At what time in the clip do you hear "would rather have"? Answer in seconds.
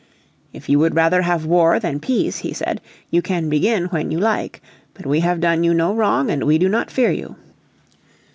0.79-1.45